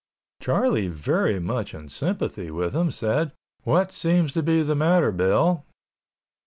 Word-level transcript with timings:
Charlie 0.41 0.87
very 0.87 1.39
much 1.39 1.75
in 1.75 1.89
sympathy 1.89 2.49
with 2.49 2.73
him 2.73 2.89
said, 2.89 3.33
"What 3.65 3.91
seems 3.91 4.31
to 4.31 4.41
be 4.41 4.63
the 4.63 4.73
matter, 4.75 5.11
Bill?" 5.11 5.63